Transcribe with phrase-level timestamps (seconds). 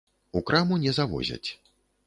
[0.39, 1.49] У краму не завозяць.